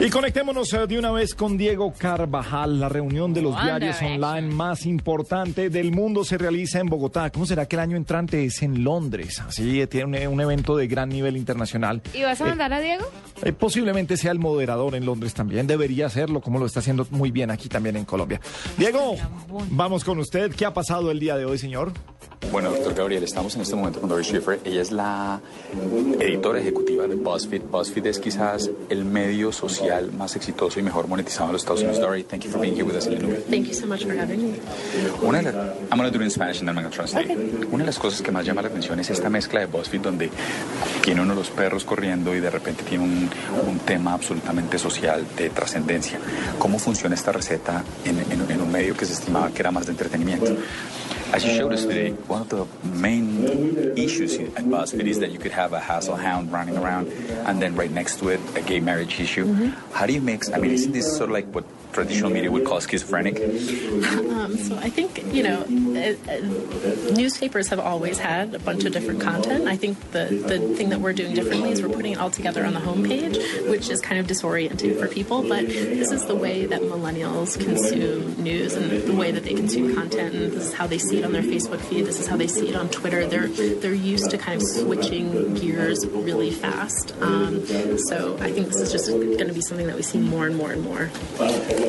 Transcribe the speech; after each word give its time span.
Y 0.00 0.10
conectémonos 0.10 0.72
eh, 0.74 0.86
de 0.86 0.96
una 0.96 1.10
vez 1.10 1.34
con 1.34 1.58
Diego 1.58 1.92
Carvajal. 1.92 2.78
La 2.78 2.88
reunión 2.88 3.34
de 3.34 3.42
los 3.42 3.60
diarios 3.60 4.00
online 4.00 4.42
más 4.42 4.86
importante 4.86 5.70
del 5.70 5.90
mundo 5.90 6.22
se 6.22 6.38
realiza 6.38 6.78
en 6.78 6.86
Bogotá. 6.86 7.30
¿Cómo 7.30 7.46
será 7.46 7.66
que 7.66 7.74
el 7.74 7.80
año 7.80 7.96
entrante 7.96 8.44
es 8.44 8.62
en 8.62 8.84
Londres? 8.84 9.40
Así 9.40 9.80
eh, 9.80 9.88
tiene 9.88 10.28
un, 10.28 10.40
evento 10.40 10.76
de 10.76 10.86
gran 10.86 11.08
nivel 11.08 11.36
internacional. 11.36 12.00
¿Y 12.14 12.22
vas 12.22 12.40
a 12.40 12.44
mandar 12.44 12.72
a 12.72 12.78
Diego? 12.78 13.04
Eh, 13.42 13.52
posiblemente 13.52 14.16
sea 14.16 14.30
el 14.30 14.38
moderador 14.38 14.94
en 14.94 15.04
Londres 15.04 15.34
también. 15.34 15.66
Debería 15.66 16.06
hacerlo, 16.06 16.40
como 16.40 16.60
lo 16.60 16.66
está 16.66 16.78
haciendo 16.78 17.04
muy 17.10 17.32
bien 17.32 17.50
aquí 17.50 17.68
también 17.68 17.96
en 17.96 18.04
Colombia. 18.04 18.40
Diego, 18.76 19.16
vamos 19.70 20.04
con 20.04 20.20
usted. 20.20 20.54
¿Qué 20.54 20.64
ha 20.64 20.72
pasado 20.72 21.10
el 21.10 21.18
día 21.18 21.36
de 21.36 21.44
hoy, 21.44 21.58
señor? 21.58 21.92
Bueno, 22.52 22.70
doctor 22.70 22.94
Gabriel, 22.94 23.22
estamos 23.24 23.54
en 23.56 23.60
este 23.62 23.76
momento 23.76 24.00
con 24.00 24.08
Doris 24.08 24.26
Schiffer. 24.28 24.58
Ella 24.64 24.80
es 24.80 24.90
la 24.90 25.38
editora 26.18 26.58
ejecutiva 26.58 27.06
de 27.06 27.14
BuzzFeed. 27.16 27.62
BuzzFeed 27.70 28.06
es 28.06 28.18
quizás 28.18 28.70
el 28.88 29.04
medio 29.04 29.52
social 29.52 30.10
más 30.12 30.34
exitoso 30.34 30.80
y 30.80 30.82
mejor 30.82 31.08
monetizado 31.08 31.46
en 31.48 31.52
los 31.52 31.62
Estados 31.62 31.82
Unidos. 31.82 32.00
Dory, 32.00 32.22
thank 32.24 32.44
you 32.44 32.50
for 32.50 32.58
being 32.58 32.72
here 32.74 32.84
with 32.84 32.96
us 32.96 33.06
in 33.06 33.16
the 33.18 33.22
nube. 33.22 33.36
Thank 33.50 33.66
you 33.66 33.74
so 33.74 33.86
much 33.86 34.04
for 34.04 34.16
having 34.18 34.52
me. 34.52 34.58
Una 35.22 35.38
de 35.42 35.52
las, 35.52 35.54
I'm 35.90 35.98
going 35.98 36.10
to 36.10 36.16
do 36.16 36.22
it 36.22 36.24
in 36.24 36.30
Spanish 36.30 36.60
and 36.60 36.68
then 36.68 36.78
I'm 36.78 36.82
going 36.82 36.90
to 36.90 36.96
translate. 36.96 37.28
Una 37.70 37.82
de 37.84 37.86
las 37.86 37.98
cosas 37.98 38.22
que 38.22 38.32
más 38.32 38.46
llama 38.46 38.62
la 38.62 38.68
atención 38.68 38.98
es 38.98 39.10
esta 39.10 39.28
mezcla 39.28 39.60
de 39.60 39.66
BuzzFeed 39.66 40.00
donde 40.00 40.30
tiene 41.02 41.20
uno 41.20 41.34
de 41.34 41.40
los 41.40 41.50
perros 41.50 41.84
corriendo 41.84 42.34
y 42.34 42.40
de 42.40 42.48
repente 42.48 42.82
tiene 42.82 43.04
un, 43.04 43.28
un 43.68 43.78
tema 43.80 44.14
absolutamente 44.14 44.78
social 44.78 45.22
de 45.36 45.50
trascendencia. 45.50 46.18
¿Cómo 46.58 46.78
funciona 46.78 47.14
esta 47.14 47.30
receta 47.30 47.84
en, 48.06 48.18
en- 48.32 48.50
en 48.50 48.62
un 48.62 48.72
medio 48.72 48.96
que 48.96 49.04
se 49.04 49.12
estimaba 49.12 49.50
que 49.50 49.60
era 49.60 49.70
más 49.70 49.84
de 49.84 49.92
entretenimiento? 49.92 50.56
As 51.32 51.44
you 51.44 51.54
showed 51.54 51.72
us 51.72 51.84
today, 51.84 52.12
one 52.12 52.42
of 52.42 52.48
the 52.48 52.66
main 52.88 53.44
issues 53.98 54.38
at 54.38 54.64
BuzzFeed 54.64 55.06
is 55.06 55.20
that 55.20 55.30
you 55.30 55.38
could 55.38 55.52
have 55.52 55.72
a 55.72 55.78
basset 55.78 56.18
hound 56.18 56.50
running 56.50 56.76
around 56.76 57.08
and 57.08 57.60
then 57.60 57.76
right 57.76 57.90
next 57.90 58.18
to 58.20 58.30
it, 58.30 58.40
a 58.56 58.62
gay 58.62 58.80
marriage 58.80 59.20
issue. 59.20 59.72
How 59.92 60.06
do 60.06 60.12
you 60.12 60.20
mix? 60.20 60.50
I 60.50 60.58
mean, 60.58 60.70
isn't 60.70 60.92
this 60.92 61.16
sort 61.16 61.30
of 61.30 61.34
like 61.34 61.46
what 61.54 61.64
traditional 61.92 62.30
media 62.30 62.50
would 62.50 62.64
call 62.64 62.80
schizophrenic? 62.80 63.36
Um, 63.38 64.56
so 64.56 64.76
I 64.76 64.88
think 64.88 65.22
you 65.32 65.42
know, 65.42 65.60
uh, 65.60 66.14
uh, 66.30 67.12
newspapers 67.12 67.68
have 67.68 67.80
always 67.80 68.18
had 68.18 68.54
a 68.54 68.58
bunch 68.58 68.84
of 68.84 68.92
different 68.92 69.20
content. 69.20 69.68
I 69.68 69.76
think 69.76 69.98
the 70.12 70.26
the 70.26 70.58
thing 70.76 70.90
that 70.90 71.00
we're 71.00 71.12
doing 71.12 71.34
differently 71.34 71.70
is 71.70 71.82
we're 71.82 71.94
putting 71.94 72.12
it 72.12 72.18
all 72.18 72.30
together 72.30 72.64
on 72.64 72.74
the 72.74 72.80
homepage, 72.80 73.36
which 73.70 73.90
is 73.90 74.00
kind 74.00 74.20
of 74.20 74.26
disorienting 74.26 74.98
for 74.98 75.08
people. 75.08 75.42
But 75.42 75.66
this 75.66 76.10
is 76.12 76.24
the 76.26 76.36
way 76.36 76.66
that 76.66 76.80
millennials 76.82 77.58
consume 77.58 78.42
news 78.42 78.74
and 78.74 78.90
the 78.90 79.14
way 79.14 79.30
that 79.30 79.44
they 79.44 79.54
consume 79.54 79.94
content, 79.94 80.34
and 80.34 80.52
this 80.52 80.68
is 80.68 80.72
how 80.72 80.86
they 80.86 80.98
see 80.98 81.17
it 81.18 81.24
on 81.24 81.32
their 81.32 81.42
Facebook 81.42 81.80
feed. 81.80 82.06
This 82.06 82.20
is 82.20 82.26
how 82.26 82.36
they 82.36 82.46
see 82.46 82.68
it 82.68 82.76
on 82.76 82.88
Twitter. 82.88 83.26
They're 83.26 83.48
they're 83.48 83.92
used 83.92 84.30
to 84.30 84.38
kind 84.38 84.56
of 84.56 84.62
switching 84.62 85.54
gears 85.54 86.06
really 86.06 86.50
fast. 86.50 87.14
Um, 87.20 87.66
so 88.08 88.36
I 88.40 88.50
think 88.52 88.68
this 88.68 88.80
is 88.80 88.92
just 88.92 89.08
going 89.10 89.48
to 89.48 89.52
be 89.52 89.60
something 89.60 89.86
that 89.86 89.96
we 89.96 90.02
see 90.02 90.18
more 90.18 90.46
and 90.46 90.56
more 90.56 90.72
and 90.72 90.82
more. 90.82 91.10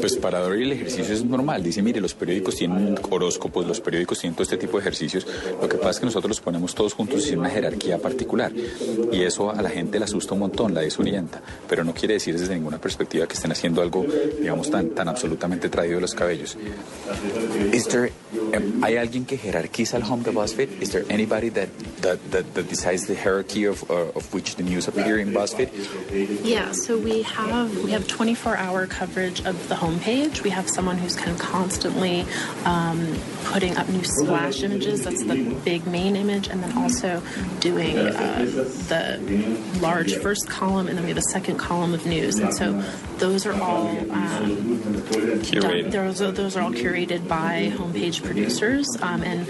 Pues 0.00 0.16
para 0.16 0.40
Dory 0.40 0.64
el 0.64 0.72
ejercicio 0.72 1.14
es 1.14 1.24
normal. 1.24 1.62
Dice, 1.62 1.82
mire, 1.82 2.00
los 2.00 2.14
periódicos 2.14 2.56
tienen 2.56 2.98
horóscopos, 3.10 3.66
los 3.66 3.80
periódicos 3.80 4.18
tienen 4.18 4.34
todo 4.34 4.44
este 4.44 4.56
tipo 4.56 4.78
de 4.78 4.80
ejercicios. 4.80 5.26
Lo 5.60 5.68
que 5.68 5.76
pasa 5.76 5.90
es 5.90 6.00
que 6.00 6.06
nosotros 6.06 6.30
los 6.30 6.40
ponemos 6.40 6.74
todos 6.74 6.94
juntos 6.94 7.24
sin 7.24 7.38
una 7.38 7.50
jerarquía 7.50 7.98
particular. 7.98 8.52
Y 9.12 9.22
eso 9.22 9.50
a 9.50 9.60
la 9.62 9.70
gente 9.70 9.98
le 9.98 10.04
asusta 10.04 10.34
un 10.34 10.40
montón, 10.40 10.74
la 10.74 10.80
desorienta. 10.80 11.42
Pero 11.68 11.84
no 11.84 11.92
quiere 11.92 12.14
decir 12.14 12.38
desde 12.38 12.54
ninguna 12.54 12.78
perspectiva 12.80 13.26
que 13.26 13.34
estén 13.34 13.52
haciendo 13.52 13.82
algo, 13.82 14.06
digamos, 14.38 14.70
tan, 14.70 14.90
tan 14.90 15.08
absolutamente 15.08 15.68
traído 15.68 15.96
de 15.96 16.00
los 16.02 16.14
cabellos. 16.14 16.56
Is 17.72 17.86
there, 17.88 18.12
que 19.26 19.36
jerarquiza 19.36 19.96
el 19.96 20.04
home 20.04 20.22
Is 20.80 20.90
there 20.90 21.04
anybody 21.08 21.50
that, 21.50 21.68
that, 22.02 22.30
that, 22.30 22.54
that 22.54 22.68
decides 22.68 23.06
the 23.06 23.14
hierarchy 23.14 23.64
of, 23.64 23.88
uh, 23.90 24.10
of 24.14 24.32
which 24.32 24.56
the 24.56 24.62
news 24.62 24.88
appear 24.88 25.18
in 25.18 25.30
BuzzFeed? 25.30 26.40
Yeah, 26.44 26.72
so 26.72 26.98
we 26.98 27.22
have 27.22 27.76
we 27.84 27.90
have 27.90 28.06
24 28.06 28.56
hour 28.56 28.86
coverage 28.86 29.44
of 29.44 29.68
the 29.68 29.74
homepage. 29.74 30.42
We 30.42 30.50
have 30.50 30.68
someone 30.68 30.98
who's 30.98 31.16
kind 31.16 31.30
of 31.30 31.38
constantly 31.38 32.24
um, 32.64 33.16
putting 33.44 33.76
up 33.76 33.88
new 33.88 34.04
splash 34.04 34.62
images. 34.62 35.04
That's 35.04 35.24
the 35.24 35.54
big 35.64 35.86
main 35.86 36.16
image, 36.16 36.48
and 36.48 36.62
then 36.62 36.76
also 36.78 37.22
doing 37.60 37.96
uh, 37.98 38.44
the 38.88 39.18
large 39.80 40.14
first 40.16 40.48
column, 40.48 40.88
and 40.88 40.96
then 40.96 41.04
we 41.04 41.10
have 41.10 41.18
a 41.18 41.22
second 41.22 41.58
column 41.58 41.94
of 41.94 42.06
news. 42.06 42.38
And 42.38 42.54
so 42.54 42.82
those 43.18 43.46
are 43.46 43.60
all 43.60 43.88
um, 44.10 44.56
Curated. 45.42 45.90
done- 45.90 45.90
those 45.90 46.22
are, 46.22 46.30
those 46.32 46.56
are 46.56 46.62
all 46.62 46.72
curated 46.72 47.28
by 47.28 47.72
homepage 47.76 48.24
producers, 48.24 48.86
um, 49.02 49.22
and 49.22 49.46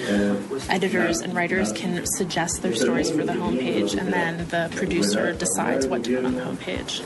editors 0.69 1.21
and 1.21 1.35
writers 1.35 1.73
can 1.73 2.05
suggest 2.07 2.40
their 2.63 2.75
stories 2.75 3.11
for 3.11 3.25
the 3.25 3.33
homepage, 3.33 3.99
and 3.99 4.13
then 4.13 4.47
the 4.49 4.69
producer 4.75 5.33
decides 5.33 5.87
what 5.87 6.03
to 6.05 6.17
put 6.17 6.25
on 6.25 6.35
the 6.35 6.43
homepage. 6.43 7.03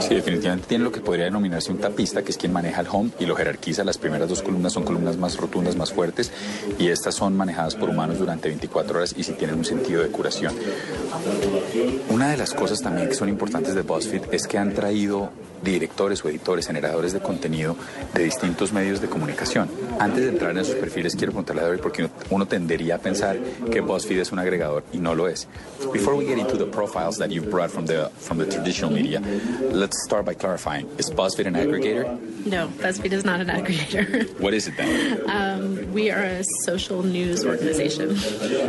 Sí, 0.00 0.14
definitivamente 0.14 0.66
tiene 0.66 0.84
lo 0.84 0.90
que 0.90 1.00
podría 1.00 1.26
denominarse 1.26 1.70
un 1.70 1.78
tapista, 1.78 2.22
que 2.22 2.32
es 2.32 2.36
quien 2.36 2.52
maneja 2.52 2.80
el 2.80 2.88
home 2.90 3.10
y 3.20 3.26
lo 3.26 3.36
jerarquiza. 3.36 3.84
Las 3.84 3.98
primeras 3.98 4.28
dos 4.28 4.42
columnas 4.42 4.72
son 4.72 4.84
columnas 4.84 5.16
más 5.16 5.36
rotundas, 5.36 5.76
más 5.76 5.92
fuertes, 5.92 6.32
y 6.78 6.88
estas 6.88 7.14
son 7.14 7.36
manejadas 7.36 7.76
por 7.76 7.90
humanos 7.90 8.18
durante 8.18 8.48
24 8.48 8.98
horas 8.98 9.14
y 9.16 9.22
si 9.22 9.32
tienen 9.32 9.56
un 9.56 9.64
sentido 9.64 10.02
de 10.02 10.08
curación. 10.08 10.54
Una 12.08 12.30
de 12.30 12.36
las 12.36 12.52
cosas 12.52 12.80
también 12.80 13.08
que 13.08 13.14
son 13.14 13.28
importantes 13.28 13.74
de 13.74 13.82
BuzzFeed 13.82 14.32
es 14.32 14.46
que 14.46 14.58
han 14.58 14.74
traído 14.74 15.30
directores 15.62 16.24
o 16.24 16.28
editores, 16.28 16.66
generadores 16.66 17.12
de 17.12 17.20
contenido 17.20 17.76
de 18.14 18.24
distintos 18.24 18.72
medios 18.72 19.00
de 19.00 19.08
comunicación. 19.08 19.68
Antes 19.98 20.24
de 20.24 20.30
entrar 20.30 20.56
en 20.56 20.64
sus 20.64 20.74
perfiles, 20.74 21.14
quiero 21.14 21.32
preguntarle 21.32 21.62
a 21.62 21.66
David 21.66 21.80
porque 21.80 22.08
uno 22.30 22.46
tendería 22.46 22.96
a 22.96 22.98
pensar 22.98 23.38
que 23.70 23.80
BuzzFeed 23.80 24.20
es 24.20 24.32
un 24.32 24.40
agregador 24.40 24.71
y 24.92 24.98
no 25.00 25.14
lo 25.14 25.26
es. 25.26 25.46
Before 25.92 26.14
we 26.14 26.24
get 26.24 26.38
into 26.38 26.56
the 26.56 26.66
profiles 26.66 27.18
that 27.18 27.30
you've 27.30 27.50
brought 27.50 27.70
from 27.70 27.86
the 27.86 28.10
from 28.18 28.38
the 28.38 28.46
traditional 28.46 28.90
media, 28.92 29.20
let's 29.72 29.96
start 30.04 30.24
by 30.24 30.34
clarifying: 30.34 30.86
Is 30.98 31.10
BuzzFeed 31.10 31.46
an 31.46 31.54
aggregator? 31.54 32.06
No, 32.46 32.68
BuzzFeed 32.78 33.12
is 33.12 33.24
not 33.24 33.40
an 33.40 33.48
aggregator. 33.48 34.28
What 34.40 34.54
is 34.54 34.68
it 34.68 34.76
then? 34.76 35.20
Um, 35.28 35.92
we 35.92 36.10
are 36.10 36.22
a 36.22 36.44
social 36.64 37.02
news 37.02 37.44
organization. 37.44 38.14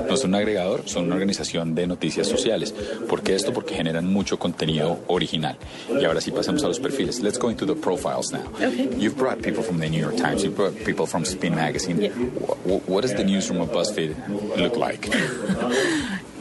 No 0.08 0.16
son 0.16 0.34
un 0.34 0.42
agregador, 0.42 0.88
son 0.88 1.06
una 1.06 1.16
organización 1.16 1.76
de 1.76 1.86
noticias 1.88 2.28
sociales. 2.28 2.74
¿Por 3.08 3.22
qué 3.22 3.36
esto? 3.36 3.54
Porque 3.54 3.76
generan 3.76 4.06
mucho 4.08 4.38
contenido 4.38 5.00
original. 5.08 5.56
Y 5.90 6.04
ahora 6.06 6.20
sí 6.22 6.32
pasemos 6.32 6.64
a 6.64 6.68
los 6.68 6.80
perfiles. 6.80 7.22
Let's 7.22 7.38
go 7.40 7.50
into 7.50 7.66
the 7.66 7.76
profiles 7.76 8.32
now. 8.32 8.44
Okay. 8.56 8.90
You've 8.98 9.18
brought 9.18 9.42
people 9.42 9.64
from 9.64 9.80
the 9.80 9.90
New 9.90 10.00
York 10.00 10.18
Times. 10.18 10.44
You've 10.44 10.56
brought 10.56 10.76
people 10.86 11.06
from 11.06 11.26
Spin 11.26 11.56
Magazine. 11.56 12.02
Yeah. 12.02 12.10
Wh- 12.12 12.88
what 12.90 13.02
does 13.02 13.14
the 13.14 13.24
newsroom 13.24 13.62
of 13.62 13.70
BuzzFeed 13.70 14.16
look 14.58 14.76
like? 14.78 15.10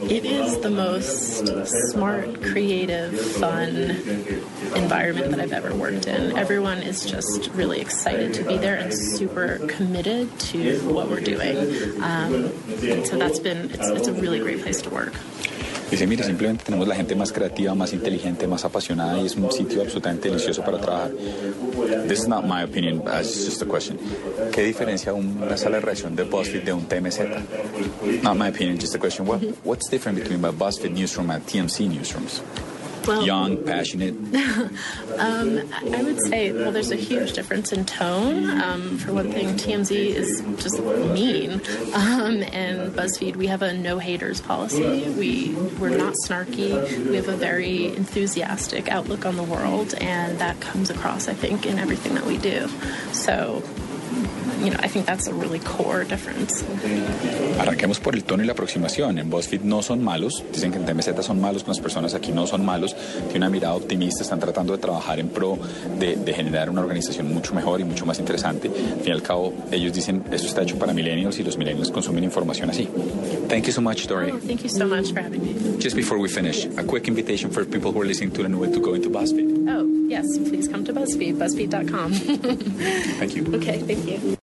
It 0.09 0.25
is 0.25 0.59
the 0.59 0.69
most 0.69 1.47
smart, 1.91 2.41
creative, 2.43 3.19
fun 3.19 3.69
environment 4.75 5.31
that 5.31 5.39
I've 5.39 5.53
ever 5.53 5.73
worked 5.73 6.07
in. 6.07 6.37
Everyone 6.37 6.79
is 6.79 7.05
just 7.05 7.49
really 7.51 7.79
excited 7.79 8.33
to 8.35 8.43
be 8.43 8.57
there 8.57 8.75
and 8.75 8.93
super 8.93 9.59
committed 9.67 10.37
to 10.39 10.79
what 10.93 11.09
we're 11.09 11.21
doing. 11.21 11.57
Um, 12.01 12.51
so 13.05 13.17
that's 13.17 13.39
been, 13.39 13.71
it's, 13.71 13.89
it's 13.89 14.07
a 14.07 14.13
really 14.13 14.39
great 14.39 14.61
place 14.61 14.81
to 14.83 14.89
work. 14.89 15.13
Dice, 15.93 16.07
mire, 16.07 16.23
simplemente 16.23 16.63
tenemos 16.65 16.87
la 16.87 16.95
gente 16.95 17.15
más 17.15 17.31
creativa, 17.31 17.75
más 17.75 17.93
inteligente, 17.93 18.47
más 18.47 18.65
apasionada 18.65 19.21
y 19.21 19.27
es 19.27 19.35
un 19.35 19.51
sitio 19.51 19.83
absolutamente 19.83 20.27
delicioso 20.27 20.63
para 20.63 20.79
trabajar. 20.79 21.11
This 22.07 22.21
is 22.21 22.27
not 22.27 22.45
my 22.45 22.63
opinion, 22.63 23.03
it's 23.19 23.45
just 23.45 23.61
a 23.61 23.65
question. 23.67 23.99
¿Qué 24.51 24.63
diferencia 24.63 25.13
una 25.13 25.55
sala 25.55 25.75
de 25.75 25.81
redacción 25.81 26.15
de 26.15 26.23
BuzzFeed 26.23 26.63
de 26.63 26.73
un 26.73 26.87
TMZ? 26.87 27.19
Not 28.23 28.37
my 28.37 28.47
opinion, 28.47 28.79
just 28.79 28.95
a 28.95 28.97
question. 28.97 29.27
What, 29.27 29.41
what's 29.63 29.87
different 29.87 30.17
between 30.17 30.43
a 30.43 30.51
BuzzFeed 30.51 30.93
newsroom 30.95 31.29
and 31.29 31.45
TMC 31.45 31.87
newsrooms? 31.87 32.41
Well, 33.07 33.25
Young, 33.25 33.63
passionate. 33.63 34.15
Um, 35.13 35.61
I 35.93 36.01
would 36.01 36.19
say, 36.23 36.51
well, 36.51 36.71
there's 36.71 36.89
a 36.89 36.95
huge 36.95 37.33
difference 37.33 37.71
in 37.71 37.85
tone. 37.85 38.49
Um, 38.61 38.97
for 38.97 39.13
one 39.13 39.31
thing, 39.31 39.49
TMZ 39.49 39.91
is 39.91 40.41
just 40.57 40.79
mean, 40.79 41.53
um, 41.93 42.41
and 42.51 42.91
BuzzFeed 42.93 43.35
we 43.35 43.45
have 43.45 43.61
a 43.61 43.73
no 43.73 43.99
haters 43.99 44.41
policy. 44.41 45.07
We 45.11 45.53
we're 45.79 45.95
not 45.95 46.15
snarky. 46.25 47.07
We 47.07 47.15
have 47.15 47.29
a 47.29 47.37
very 47.37 47.95
enthusiastic 47.95 48.89
outlook 48.89 49.25
on 49.25 49.35
the 49.35 49.43
world, 49.43 49.93
and 50.01 50.39
that 50.39 50.59
comes 50.61 50.89
across, 50.89 51.27
I 51.27 51.33
think, 51.35 51.67
in 51.67 51.77
everything 51.77 52.15
that 52.15 52.25
we 52.25 52.37
do. 52.37 52.67
So. 53.11 53.61
You 54.63 54.71
know, 54.71 54.79
I 54.81 54.87
think 54.87 55.05
that's 55.05 55.27
a 55.27 55.33
really 55.33 55.59
core 55.59 56.05
difference. 56.05 56.63
Arranquemos 57.59 57.99
por 57.99 58.15
el 58.15 58.23
tono 58.23 58.43
y 58.43 58.45
la 58.45 58.53
aproximación. 58.53 59.19
En 59.19 59.29
BuzzFeed 59.29 59.61
no 59.61 59.81
son 59.81 60.03
malos, 60.03 60.43
dicen 60.51 60.71
que 60.71 60.77
en 60.77 60.85
TMZ 60.85 61.21
son 61.21 61.39
malos, 61.41 61.63
con 61.63 61.71
las 61.71 61.79
personas 61.79 62.13
aquí 62.13 62.31
no 62.31 62.47
son 62.47 62.65
malos, 62.65 62.95
tienen 63.23 63.43
una 63.43 63.49
mirada 63.49 63.75
optimista, 63.75 64.23
están 64.23 64.39
tratando 64.39 64.73
de 64.73 64.79
trabajar 64.79 65.19
en 65.19 65.29
pro 65.29 65.57
de, 65.99 66.15
de 66.15 66.33
generar 66.33 66.69
una 66.69 66.81
organización 66.81 67.33
mucho 67.33 67.53
mejor 67.53 67.81
y 67.81 67.83
mucho 67.83 68.05
más 68.05 68.19
interesante. 68.19 68.69
Al 68.69 68.99
fin 69.01 69.07
y 69.07 69.11
al 69.11 69.21
cabo, 69.21 69.53
ellos 69.71 69.93
dicen, 69.93 70.23
esto 70.31 70.47
está 70.47 70.63
hecho 70.63 70.77
para 70.77 70.93
millennials 70.93 71.39
y 71.39 71.43
los 71.43 71.57
millennials 71.57 71.91
consumen 71.91 72.23
información 72.23 72.69
así. 72.69 72.87
Thank 73.49 73.65
you 73.65 73.71
so 73.71 73.81
much, 73.81 74.07
Dory. 74.07 74.31
Oh, 74.31 74.39
thank 74.39 74.63
you 74.63 74.69
so 74.69 74.87
much 74.87 75.11
for 75.13 75.21
having 75.21 75.41
me. 75.41 75.53
Just 75.79 75.95
before 75.95 76.17
we 76.17 76.29
finish, 76.29 76.65
a 76.77 76.83
quick 76.83 77.07
invitation 77.07 77.51
for 77.51 77.65
people 77.65 77.91
who 77.91 78.01
are 78.01 78.05
listening 78.05 78.31
to 78.31 78.43
the 78.43 78.49
new 78.49 78.65
to 78.65 78.79
go 78.79 78.93
into 78.93 79.09
BuzzFeed. 79.09 79.67
Oh, 79.69 79.85
yes, 80.07 80.25
please 80.49 80.67
come 80.67 80.83
to 80.85 80.93
BuzzFeed, 80.93 81.35
buzzfeed.com. 81.35 82.13
Thank 83.19 83.35
you. 83.35 83.45
okay, 83.55 83.79
thank 83.79 84.05
you. 84.07 84.37